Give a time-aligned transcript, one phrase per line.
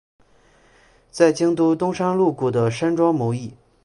[1.11, 3.53] 在京都东山鹿谷的山庄谋议。